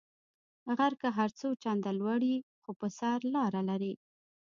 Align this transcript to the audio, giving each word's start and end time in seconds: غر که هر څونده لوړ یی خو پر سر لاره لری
غر 0.77 0.93
که 1.01 1.09
هر 1.17 1.29
څونده 1.39 1.91
لوړ 1.99 2.19
یی 2.31 2.37
خو 2.61 2.71
پر 2.79 2.91
سر 2.99 3.19
لاره 3.33 3.61
لری 3.69 3.93